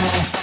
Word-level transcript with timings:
Oh. 0.00 0.37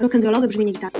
Rock'n'rollowe 0.00 0.48
brzmienie 0.48 0.72
gitary. 0.72 0.99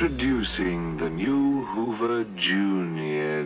Introducing 0.00 0.96
the 0.96 1.10
new 1.10 1.64
Hoover 1.64 2.22
Junior 2.36 3.42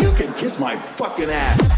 You 0.00 0.12
can 0.16 0.32
kiss 0.40 0.58
my 0.58 0.76
fucking 0.76 1.28
ass. 1.28 1.71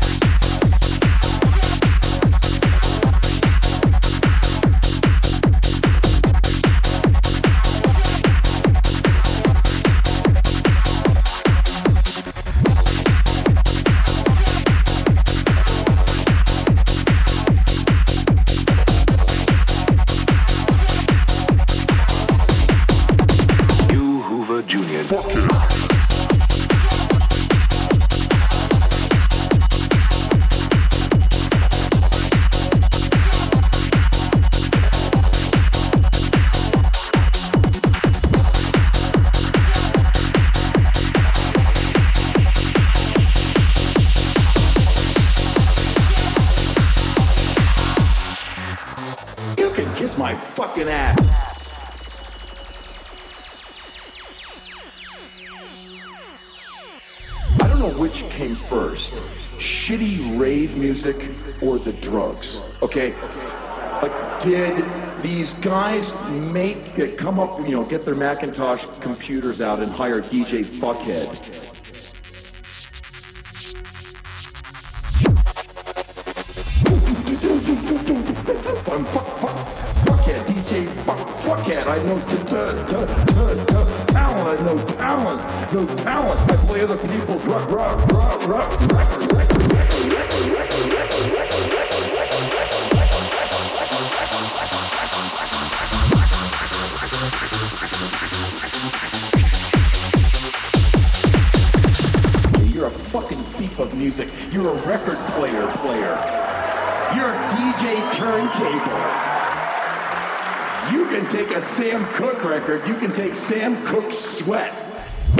Okay, 62.84 63.14
like 64.02 64.44
did 64.44 65.22
these 65.22 65.54
guys 65.60 66.12
make 66.52 66.94
come 67.16 67.40
up, 67.40 67.58
you 67.60 67.70
know, 67.70 67.82
get 67.82 68.04
their 68.04 68.14
Macintosh 68.14 68.84
computers 69.00 69.62
out 69.62 69.80
and 69.80 69.90
hire 69.90 70.20
DJ 70.20 70.66
Fuckhead? 70.66 71.63
Fucking 103.14 103.44
thief 103.54 103.78
of 103.78 103.94
music. 103.94 104.28
You're 104.50 104.70
a 104.70 104.86
record 104.88 105.18
player 105.36 105.68
player. 105.76 106.18
You're 107.14 107.30
a 107.30 107.38
DJ 107.54 107.94
turntable. 108.12 109.04
You 110.92 111.06
can 111.06 111.30
take 111.30 111.56
a 111.56 111.62
Sam 111.62 112.04
Cooke 112.14 112.42
record, 112.42 112.84
you 112.88 112.94
can 112.94 113.14
take 113.14 113.36
Sam 113.36 113.80
Cooke's 113.86 114.18
sweat 114.18 114.74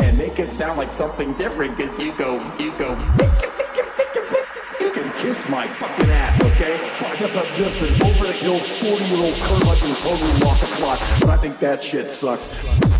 and 0.04 0.16
make 0.16 0.38
it 0.38 0.50
sound 0.50 0.78
like 0.78 0.92
something 0.92 1.32
different 1.32 1.76
because 1.76 1.98
you 1.98 2.12
go, 2.12 2.34
you 2.60 2.70
go, 2.78 2.90
you 4.80 4.92
can 4.92 5.12
kiss 5.18 5.42
my 5.48 5.66
fucking 5.66 6.10
ass, 6.10 6.40
okay? 6.42 6.74
I 7.04 7.16
guess 7.16 7.34
I'm 7.34 7.56
just 7.56 7.80
an 7.80 8.02
over 8.04 8.26
the 8.28 8.32
hill 8.34 8.60
40 8.60 9.04
year 9.04 9.24
old 9.24 9.34
curmudgeon 9.34 9.88
who 9.88 9.94
totally 9.96 10.46
walk 10.46 10.60
the 10.60 10.66
plot, 10.78 11.02
but 11.18 11.30
I 11.30 11.36
think 11.38 11.58
that 11.58 11.82
shit 11.82 12.08
sucks. 12.08 12.93